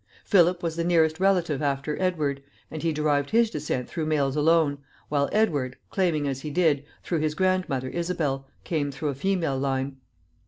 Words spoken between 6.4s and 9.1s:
he did, through his grandmother Isabel, came through